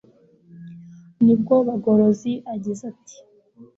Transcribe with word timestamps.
ni 1.23 1.33
bwo 1.39 1.55
bagorozi 1.67 2.31
agize 2.53 2.81
ati 2.91 3.17